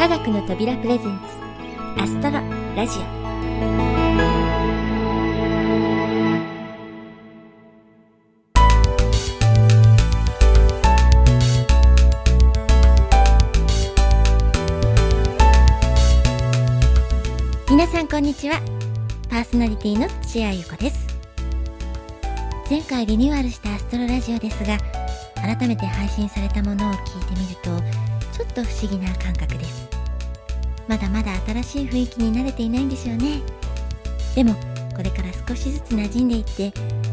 [0.00, 2.40] 科学の扉プレゼンツアストロ
[2.74, 3.02] ラジオ。
[17.70, 18.58] 皆さんこんにちは。
[19.28, 21.06] パーソナリティの土屋ゆ子です。
[22.70, 24.78] 前回リニューアルしたアストロラジオですが
[25.34, 29.79] 改めて配信されたものを聞いてみるとちょっと不思議な感覚です。
[30.90, 33.40] まだまだ新しい雰囲気に慣れていないんでしょうね。
[34.34, 34.56] でも
[34.96, 36.72] これから少しずつ馴染んでいって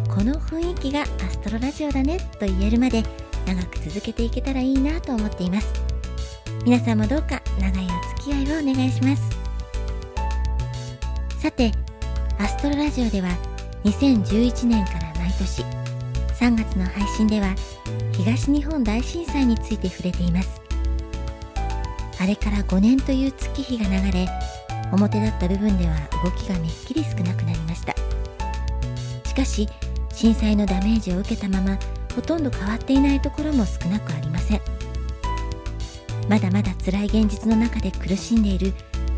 [0.10, 3.04] この雰囲気がアストロラジオだねと言えるまで
[3.46, 5.72] 長く続けていけたらいいなと思っています。
[6.66, 9.30] 皆さんもどうか長いお付き合いをお願いします。
[11.38, 11.72] さて
[12.40, 13.30] アストロラジオでは
[13.84, 15.62] 2011年から毎年
[16.40, 17.54] 3月の配信では
[18.12, 20.57] 東日本大震災について触れています。
[22.20, 24.28] あれから5年という月日が流れ
[24.92, 27.94] 表だった部分では動きがめっきり少なくなりました。
[29.26, 29.68] しかし
[30.14, 31.78] 震災のダメージを受けたまま
[32.16, 34.62] ほとんど変わっていないところも少なくありません。
[36.28, 38.74] まだまだ辛い現実の中で苦しんでいる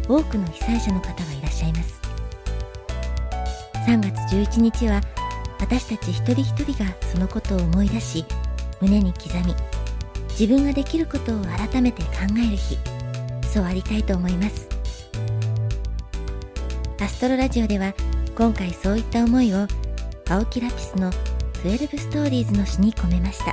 [0.08, 2.00] 多くの被災者の方がいらっしゃいます。
[3.88, 5.02] 3月11日は
[5.60, 8.26] 私たち一人一人がそのことを思い出し
[8.82, 9.56] 胸に刻み
[10.40, 12.78] 自分ができることを改めて考える日
[13.46, 14.70] そうありたいと思います。
[17.02, 17.94] アストロラジオでは
[18.38, 19.68] 今回そういった思いを
[20.30, 21.12] 青木ラピスの
[21.64, 23.52] 12ストーリーズの詩に込めました。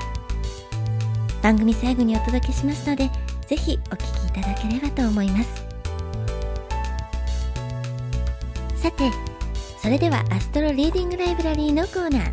[1.43, 3.11] 番組最後にお届けしますので
[3.49, 5.67] ぜひお聴きいただければと思います。
[8.77, 9.11] さて
[9.83, 12.33] それではアストロリーディングライブラリーのコーナー。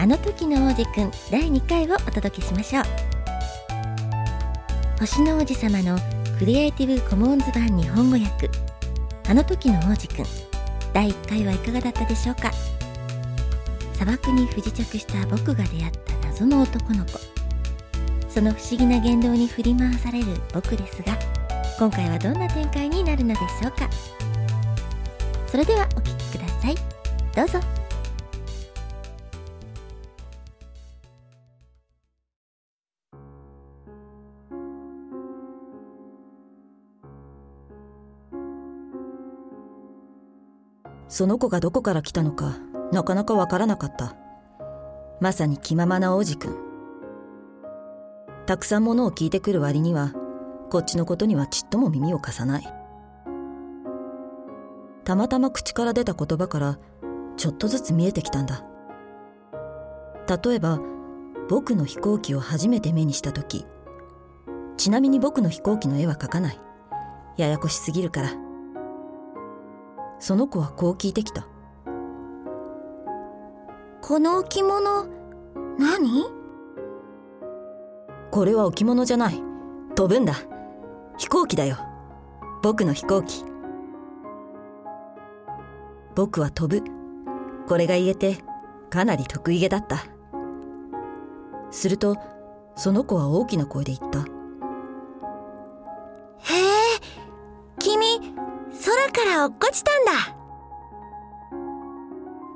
[0.00, 3.07] あの時の王子くん第2回をお届けしましょう。
[4.98, 5.96] 星の王子様の
[6.40, 8.50] クリエイティブコモンズ版日本語訳。
[9.28, 10.24] あの時の王子くん
[10.92, 12.50] 第1回はいかがだったでしょうか？
[13.92, 17.12] 砂漠に不時着した僕が出会った謎の男の子。
[18.28, 21.16] その不思議な言動に振り回される僕ですが
[21.78, 23.88] 今回はどんな展開になるのでしょうか？
[25.46, 26.74] それではお聴きください。
[27.36, 27.60] どうぞ。
[41.18, 42.60] その子がどこから来たのか
[42.92, 44.14] なかなかわからなかった。
[45.20, 46.56] まさに気ままな王子くん
[48.46, 50.12] たくさんものを聞いてくる割には
[50.70, 52.72] こっちのことにはちっとも耳を貸さない。
[55.02, 56.78] たまたま口から出た言葉から
[57.36, 58.64] ちょっとずつ見えてきたんだ。
[60.44, 60.78] 例えば
[61.48, 63.66] 僕の飛行機を初めて目にした時。
[64.76, 66.60] ちなみに僕の飛行機の絵は描かない。
[67.36, 68.47] ややこしすぎるから。
[70.18, 71.46] その子はこう聞いてきた。
[74.02, 75.06] この置物
[75.78, 76.26] 何？
[78.30, 79.42] これは置物じゃない。
[79.94, 80.34] 飛ぶんだ。
[81.18, 81.76] 飛行機だよ。
[82.62, 83.44] 僕の飛行機。
[86.14, 86.86] 僕は飛ぶ。
[87.68, 88.38] これが言えて
[88.90, 89.98] かなり得意げだった。
[91.70, 92.16] すると
[92.76, 94.24] その子は大きな声で言った。
[99.38, 100.12] から落っこちたんだ。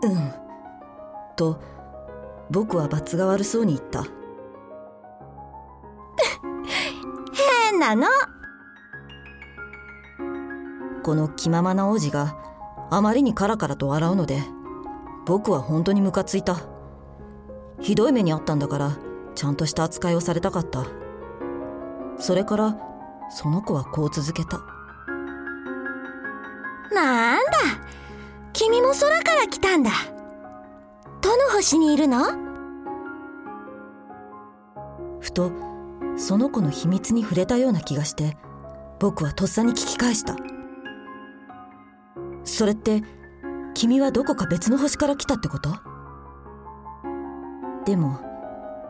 [0.02, 0.32] うん。
[1.36, 1.60] と
[2.50, 4.04] 僕は罰が悪そうに言った。
[7.70, 8.08] 変なの。
[11.02, 12.36] この気ままな王子が
[12.90, 14.40] あまりにカラカラと笑うので
[15.26, 16.56] 僕は本当にムカついた。
[17.80, 18.96] ひどい目にあったんだから
[19.34, 20.84] ちゃんとした扱いをされたかった。
[22.18, 22.76] それから
[23.30, 24.71] その子はこう続けた
[26.92, 27.42] なんだ。
[28.52, 29.90] 君も空から来たんだ。
[31.20, 32.24] どの星にいるの？
[35.20, 35.52] ふと
[36.16, 38.36] その子の秘密に触れたような気がして
[38.98, 40.36] 僕はとっさに聞き返した。
[42.44, 43.02] それって
[43.74, 45.70] 君はどこか別の星から来たってこと？
[47.84, 48.20] でも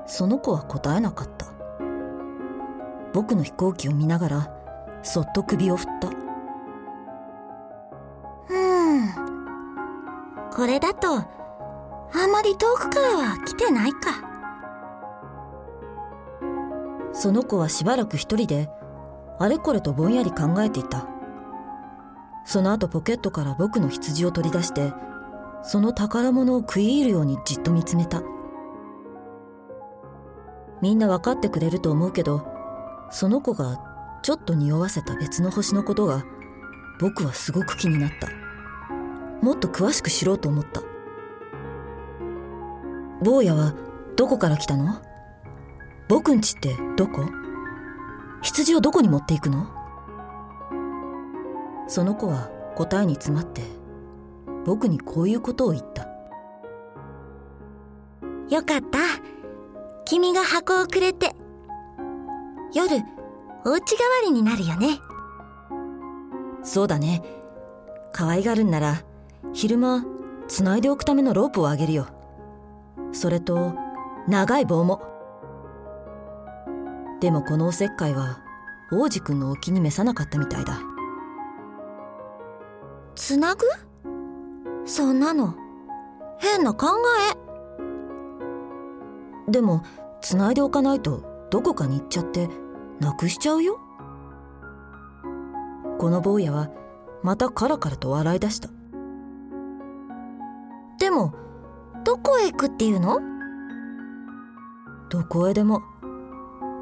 [0.06, 1.46] その子は答えなかった。
[3.12, 4.50] 僕の飛行機を見ながら
[5.02, 6.21] そっと首を振った。
[10.54, 14.28] これだとあんまり遠くからは来てないか。
[17.14, 18.69] その子はしばらく一人で
[19.38, 21.08] あれこれとぼんやり考えていた。
[22.44, 24.93] その後ポケットから僕の羊を取り出して
[25.62, 28.22] その宝物を食い入るようにじっと見つめた。
[30.82, 32.46] みんな分かってくれると思うけど
[33.10, 33.81] その子が
[34.22, 36.25] ちょっと匂わせた別の星のことが
[37.00, 38.41] 僕はすごく気になった。
[39.42, 40.82] もっと詳しく知ろうと思った。
[43.22, 43.74] 坊やは
[44.16, 45.02] どこから来たの？
[46.08, 47.26] 僕んちってどこ？
[48.42, 49.66] 羊をどこに持っていくの？
[51.88, 53.62] その子は答えに詰まって
[54.64, 56.08] 僕にこういうことを言った。
[58.48, 58.98] よかった。
[60.04, 61.34] 君が箱をくれて
[62.74, 62.96] 夜
[63.64, 64.98] お家代わりになるよね。
[66.62, 67.22] そうだね。
[68.12, 69.02] 可愛がるんなら
[69.52, 70.04] 昼間
[70.49, 72.06] 繋いでおくためのロープをあげるよ。
[73.12, 73.75] それと
[74.26, 75.02] 長い棒も。
[77.20, 78.40] でもこのおせっかいは
[78.90, 80.81] 王子くんのお気に召さなかったみたいだ。
[83.14, 83.66] つなぐ？
[84.84, 85.54] そんなの。
[86.38, 86.88] 変な考
[89.49, 89.50] え。
[89.50, 89.82] でも
[90.20, 92.49] 繋いでおかないとどこかに行っちゃって
[93.00, 93.78] なくしちゃうよ。
[95.99, 96.70] この坊やは
[97.22, 98.69] またカラカラと笑い出した。
[98.69, 98.75] で
[101.14, 101.35] も
[102.05, 103.20] どこへ行くっていうの？
[105.11, 105.82] どこへでも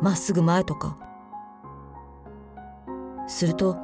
[0.01, 0.97] まっすぐ前とか。
[3.27, 3.77] すると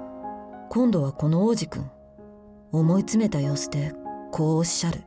[0.71, 1.91] 今度はこの王子くん
[2.73, 3.95] 思い詰めた様子で
[4.33, 5.03] こうおっしゃる。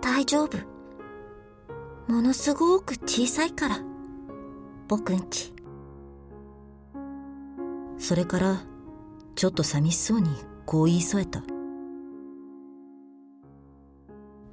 [0.00, 0.58] 大丈夫。
[2.08, 3.78] ものすごく小さいから。
[4.88, 5.54] 僕んち
[7.96, 8.60] それから
[9.34, 10.28] ちょっと寂しそうに
[10.66, 11.42] こう言い添えた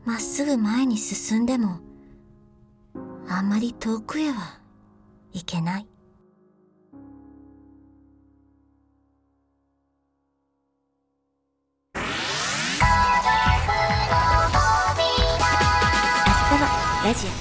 [0.06, 1.80] まっすぐ前に進んでも
[3.28, 4.60] あんまり遠くへは
[5.32, 5.88] 行けない。
[11.96, 12.10] 明日
[16.56, 17.39] はラジオ。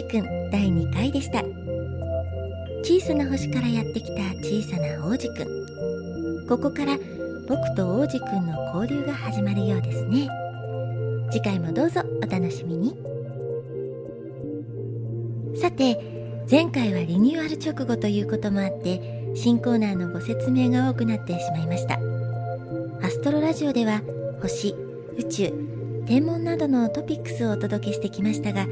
[0.00, 1.42] くん第2回でした。
[2.82, 6.46] 小さな星からやってきた小さな王子くん。
[6.48, 6.96] ここから
[7.48, 10.28] 僕と王子くんの交流が始まるようですね。
[11.30, 12.96] 次回もどうぞお楽しみに。
[15.60, 16.00] さて
[16.50, 21.98] 前回はリニューアル直後ということもあって新コーナーのご説明が多くなってしまいました。
[23.02, 24.00] アストロラジオでは
[24.40, 24.74] 星
[25.18, 25.52] 宇宙
[26.06, 28.66] 天文などのトピックスをお届けしてきましたが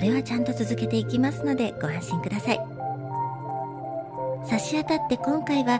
[0.00, 2.60] これはちゃんと続けていきますのでご安心ください。
[4.48, 5.78] 差し当たって今回は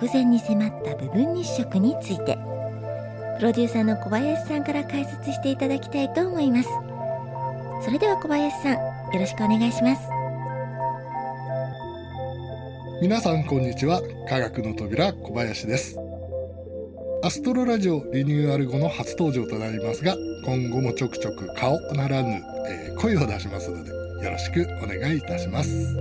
[0.00, 2.38] 目前に迫った部分日食について。
[3.36, 6.68] プロデューサーの小林さんから解説していただきたいと思います。
[7.84, 8.80] それでは小林さんよ
[9.12, 10.02] ろしくお願いします。
[13.02, 14.00] 皆さんこんにちは。
[14.30, 15.98] 科学の扉小林です。
[17.22, 25.96] アストロラジオリニューアル後の初登場となりますが今後もちょくちょく顔ならぬ、えー声を出しますのでよろしくお願いいたします。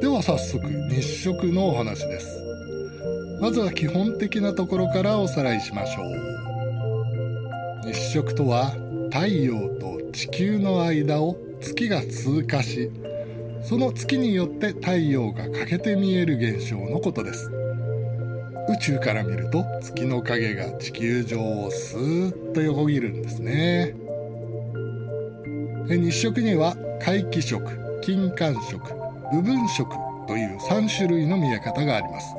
[0.00, 2.42] では早速日食のお話です。
[3.40, 7.92] まずは基本的なところからおさらいしましょう。
[7.92, 8.70] 日食とは
[9.12, 12.90] 太陽と地球の間を月が通過し
[13.62, 17.50] その月によって太陽が欠けて見える現象のことです。
[18.68, 23.94] 宇宙から見ると月の影が地球上をスーッと横切るんですね。
[25.88, 28.80] 日食には皆既食金環食
[29.32, 29.88] 部分食
[30.26, 32.34] という3種類の見え方があります。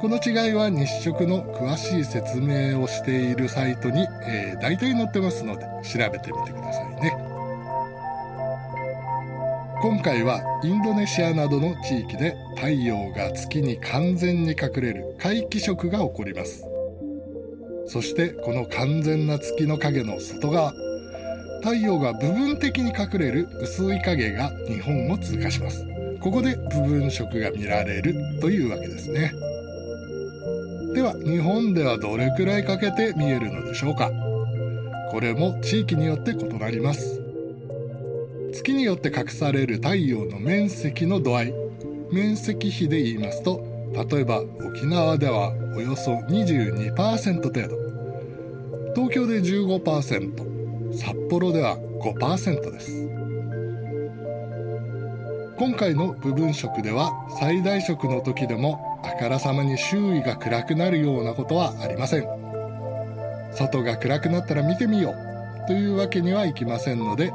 [0.00, 7.37] この違いは日食の詳しい説明をしているサイトに、えー大体載ってますので調べてみてくださいね。
[9.80, 16.64] 今回はインドネシアなどの地域で太陽が月に完全に隠れる皆既食が起こります。
[17.86, 20.72] そしてこの完全な月の影の外側
[21.62, 25.86] 太陽が部分的に隠れる薄い影が日本を通過します。
[26.20, 29.32] ここで部分食が見られるというわけですね。
[30.92, 34.10] では日本ではどれくらいかけて見えるのでしょうか。
[35.12, 37.17] これも地域によって異なります。
[38.58, 41.54] 月によって隠される太陽の面積の度合い。
[42.10, 43.62] 面積比で言いますと
[44.10, 47.76] 例えば沖縄ではおよそ22%程度。
[48.96, 53.08] 東京で15%札幌では5%です。
[55.56, 62.26] 今回の部分食では最大食の時でもあからさまに周囲が暗くなるようなことはありません。
[63.52, 65.68] 外が暗くなったら見てみよう。
[65.68, 67.32] というわけにはいきませんので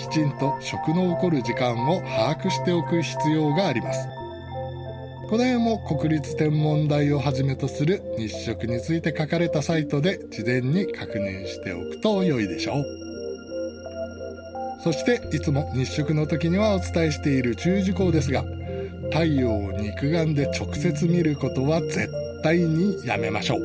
[0.00, 4.08] きちんと食の起こる時間を把握しておく必要があります。
[5.28, 12.84] この辺も国立天文台をはじめとする日食について書かれたサイトで事前に確認しておくと良いでしょう。
[14.82, 18.42] そしていつも日食の時にはお伝えしている注意事項ですが
[19.12, 22.08] 太陽を肉眼で直接見ることは絶
[22.42, 23.60] 対にやめましょう。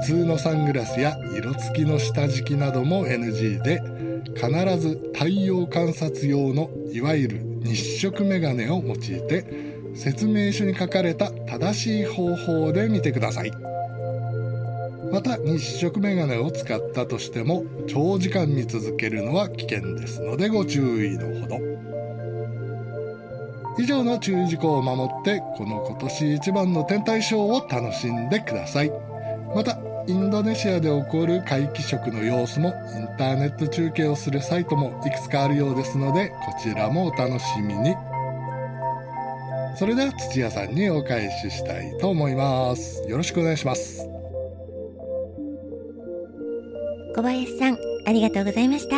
[0.00, 3.82] 普通のサングラスや色付きの下敷きなども NG で
[4.36, 9.44] 必ず太陽観察用のいわゆる日食メガネを用いて
[9.94, 13.52] 説明書に書かれた正しい方法で見てください。
[15.10, 21.58] また日食メガネを使ったとしても長時間見続けるのは危険ですのでご注意のほど。
[23.78, 28.92] 以上の注意事項を守ってこの今年一番の天体ショーを楽しんでください。
[29.54, 29.78] また
[30.08, 37.96] インドネシアで起こる皆既食の様子もインターネット中継をするサイトもいくつかあるようですのでこちらもお楽しみに。
[39.76, 43.02] それでは土屋さんにお返ししたいと思います。
[43.08, 44.08] よろしくお願いします。
[47.16, 48.96] 小林さんありがとうございました。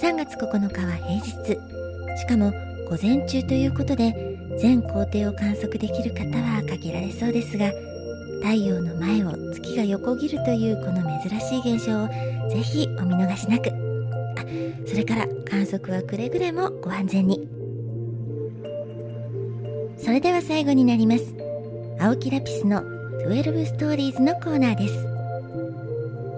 [0.00, 1.56] 3月9日は平日。
[2.18, 2.52] しかも
[2.90, 4.14] 午前中ということで
[4.58, 7.72] 全工程を観測できる方は限られそうですが
[8.42, 12.08] 太陽の前を月が横切るというこの珍しい現象を
[12.48, 13.70] ぜひお見逃しなく。
[14.36, 14.44] あ
[14.86, 17.48] それから観測はくれぐれもご安全に。
[19.98, 21.34] それでは最後になります。
[22.00, 22.82] 青木ラピスの
[23.26, 25.06] 12ストーリーズのコーナーです。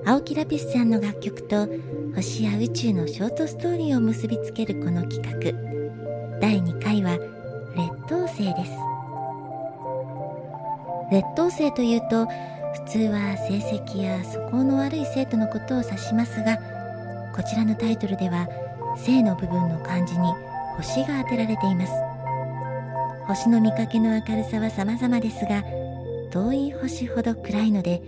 [0.06, 1.68] 青木ラピスさんの楽曲と
[2.16, 6.40] 星や宇宙のショートストーリーを結びつけるこの企画。
[6.40, 7.12] 第2回は
[7.76, 8.99] 劣等生です。
[11.10, 16.58] 劣等生というと普通は成績や素行の悪い生徒のことを指しますが
[17.34, 18.48] こちらのタイトルでは
[18.96, 20.32] 性の部分の漢字に
[20.76, 21.92] 星が当てられています。
[23.26, 25.62] 星の見かけの明るさは様々ですが
[26.32, 28.02] 遠い星ほど暗いので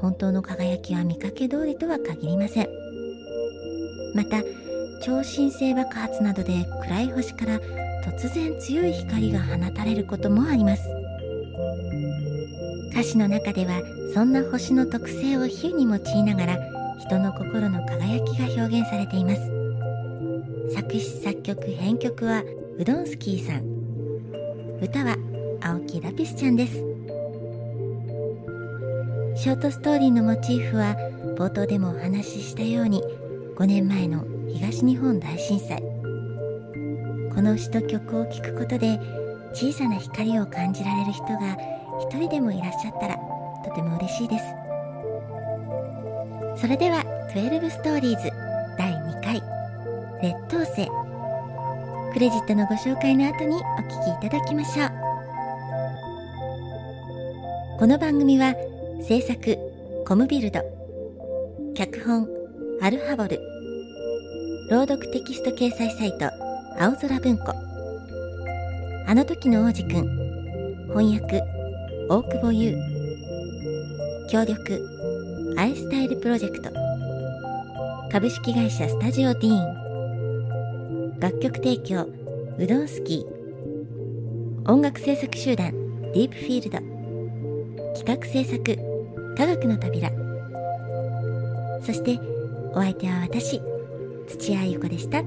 [0.00, 2.68] 本当の輝きは見かけ通りとは限りません。
[4.14, 4.42] また
[5.02, 7.60] 超新星爆発などで暗い星から
[8.04, 10.97] 突然強い光が放たれることもあります。
[12.98, 13.80] 歌詞の中では
[14.12, 16.58] そんな星の特性を比喩に用いながら
[16.98, 20.74] 人の心の輝きが表現されています。
[20.74, 22.42] 作詞作曲編曲は
[22.76, 23.62] うどんスキーさん。
[24.82, 25.16] 歌は
[25.60, 26.74] 青木ラピスちゃんです。
[29.40, 30.96] ショートストーリーのモチーフは
[31.36, 33.04] 冒頭でもお話ししたように
[33.54, 35.80] 5年前の東日本大震災。
[37.32, 38.98] この詩と曲を聴くことで
[39.52, 43.16] 小さな光を感じられる人が一人でもいらっしゃったら
[43.64, 44.44] とても嬉しいです。
[46.60, 48.30] それでは12ストーリーズ
[48.78, 49.42] 第2回。
[50.22, 50.88] 劣等生。
[52.12, 53.88] クレジットのご紹介の後にお聞
[54.20, 54.88] きいただきましょう。
[57.78, 58.54] この番組は
[59.06, 59.56] 制作
[60.06, 60.60] コムビルド。
[61.74, 62.26] 脚本
[62.82, 63.40] アルハボル。
[64.70, 66.30] 朗読テキスト掲載サイト
[66.78, 67.52] 青空文庫。
[69.06, 70.28] あの時の王子くん。
[70.88, 71.57] 翻訳
[72.10, 72.74] 大久保優。
[74.30, 74.82] 協力
[75.58, 76.70] アイスタイルプロジェクト。
[78.10, 81.20] 株式会社スタジオディーン。
[81.20, 82.08] 楽曲提供
[82.58, 85.70] うどんスキー音楽制作集団
[86.14, 86.78] ディープフィールド。
[87.94, 88.62] 企画制作
[89.36, 90.10] 科学の扉。
[91.84, 92.18] そして
[92.72, 93.60] お相手は私
[94.26, 95.22] 土屋ゆ子でした。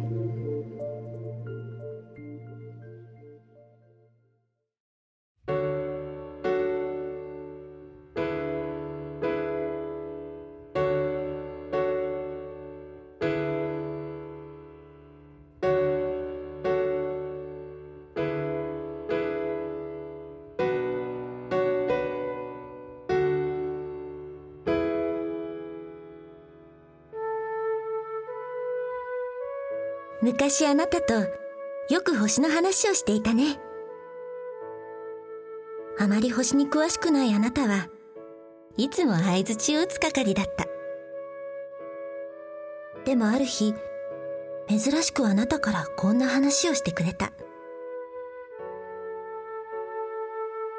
[30.21, 31.13] 昔あなたと
[31.89, 33.59] よく星の話をしていたね。
[35.99, 37.89] あまり星に詳しくないあなたは
[38.77, 40.67] いつも合図を打つ係だった。
[43.03, 43.73] でもある日、
[44.69, 47.33] 珍しくあなたからこんな話をしてくれた。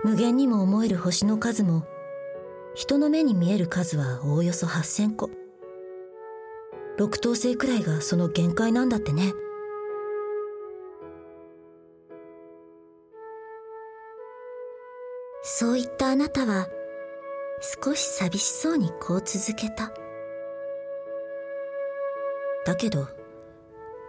[0.04, 1.84] 無限にも思える星の数も、
[2.74, 5.41] 人の目に見える数はおおよそ8000個。
[6.98, 9.32] 六等星くらいがその限界なんだってね。
[15.42, 16.68] そう言ったあなたは
[17.82, 19.92] 少し寂しそうにこう続けた。
[22.64, 23.08] だけど、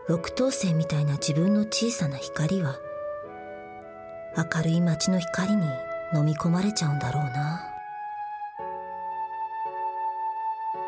[0.07, 2.77] 六等星みたいな自分の小さな光は
[4.35, 5.65] 明るい街の光に
[6.13, 7.69] 飲み込まれちゃうんだろうな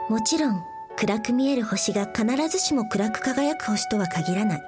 [0.09, 4.63] もちろん暗く見える星が必ずしも暗く輝く星とは限らない。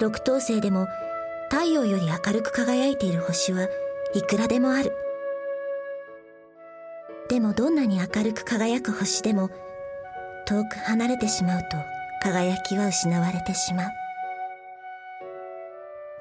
[0.00, 0.88] 六等星でも
[1.50, 3.68] 太陽より明るく輝いている星は
[4.14, 4.96] いくらでもある。
[7.28, 9.50] でもどんなに明るく輝く星でも
[10.46, 11.76] 遠く離れてしまうと
[12.22, 13.90] 輝きは失われてしまう。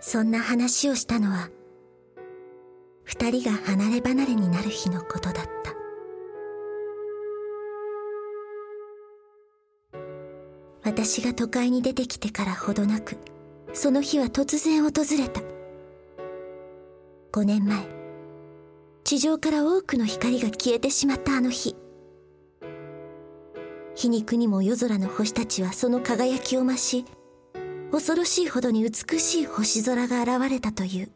[0.01, 1.49] そんな話をしたのは
[3.03, 5.60] 二人が離れ離れになる日のことだった。
[11.03, 13.17] 私が都会に出てきてからほどなく
[13.73, 15.41] その日は突然訪れた。
[17.31, 17.87] 5年前
[19.03, 21.75] 地上から多くの光が消えてしまったあの日。
[23.95, 27.05] 皮肉にも夜空の星たちはその輝きを増し
[27.91, 31.09] 恐ろしいほどに美しい星空が現れたという。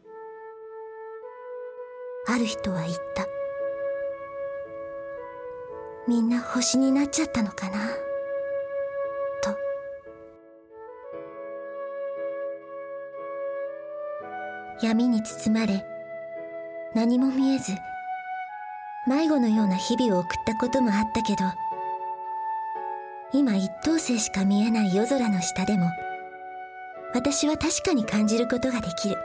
[2.26, 3.24] ある人は言った。
[6.08, 8.05] みんな星になっちゃったのかな。
[14.82, 15.84] 闇に包まれ
[16.94, 17.72] 何も見えず
[19.06, 21.44] 迷子のような日々を送ったこともあったけど
[23.32, 25.90] 今一等星しか見えない夜空の下でも
[27.14, 29.16] 私は確かに感じることができる。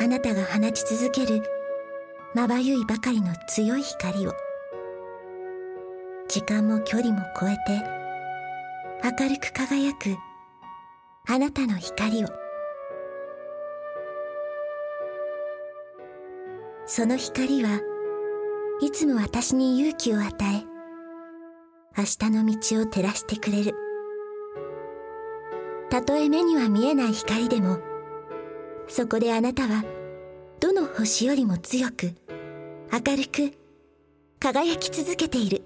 [0.00, 1.44] あなたが放ち続ける
[2.34, 4.32] まばゆいばかりの強い光を。
[6.26, 7.60] 時間も距離も超えて
[9.04, 10.16] 明るく輝く
[11.28, 12.49] あなたの光を。
[16.92, 17.80] その光は
[18.80, 20.64] いつも私に勇気を与え
[21.96, 23.74] 明日の道を照らしてくれる。
[25.88, 27.78] たとえ目には見えない光でも
[28.88, 29.84] そこであなたは
[30.58, 32.12] どの星よりも強く
[32.92, 33.56] 明るく
[34.40, 35.62] 輝き続けている。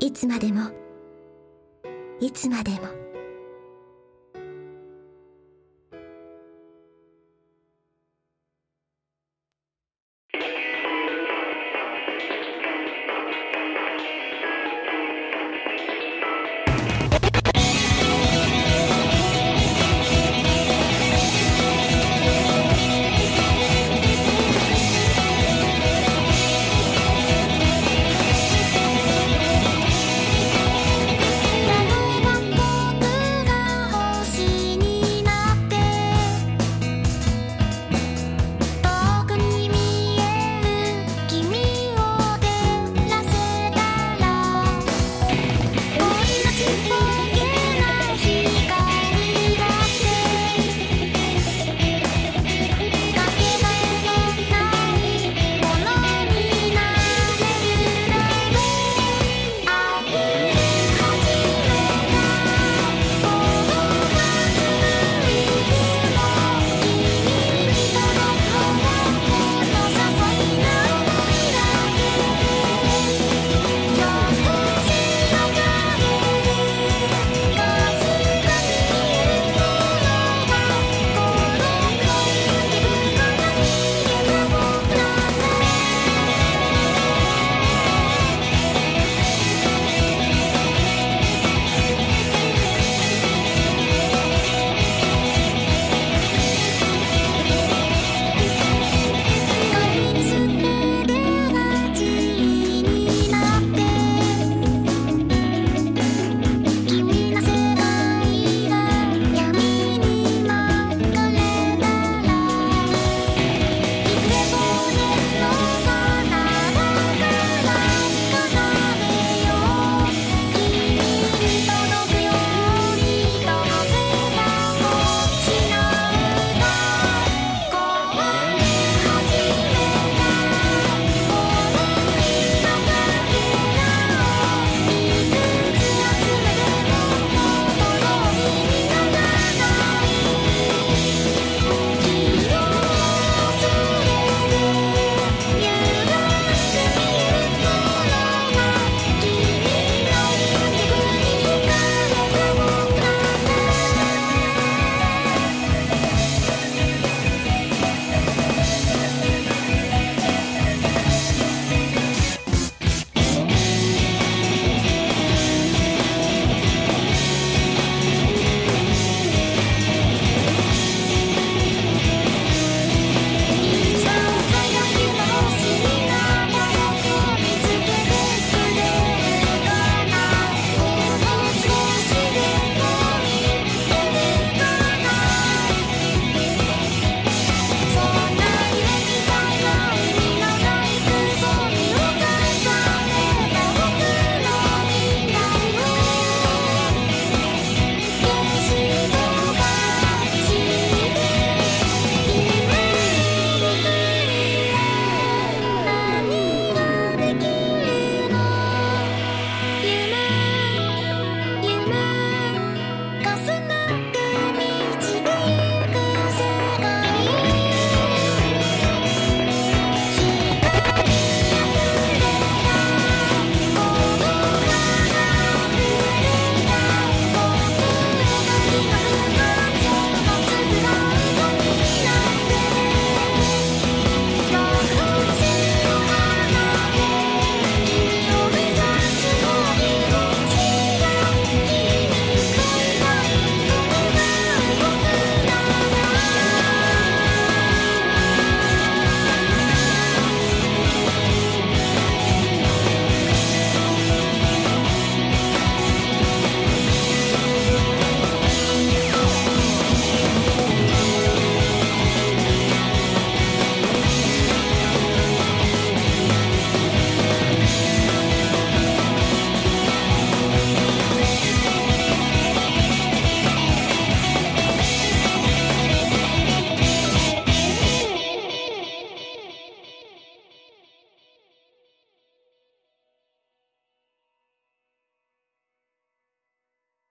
[0.00, 0.70] いつまでも
[2.20, 3.07] いつまでも。